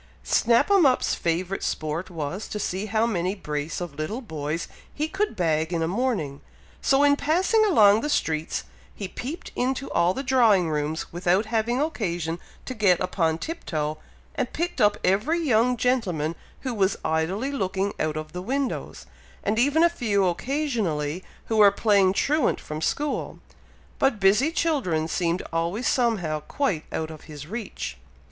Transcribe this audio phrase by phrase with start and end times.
[0.23, 5.07] Snap 'em up's favourite sport was, to see how many brace of little boys he
[5.07, 6.41] could bag in a morning;
[6.81, 8.63] so in passing along the streets,
[8.95, 13.99] he peeped into all the drawing rooms without having occasion to get upon tiptoe,
[14.33, 19.05] and picked up every young gentleman who was idly looking out of the windows,
[19.43, 23.37] and even a few occasionally who were playing truant from school,
[23.99, 27.97] but busy children seemed always somehow quite out of his reach.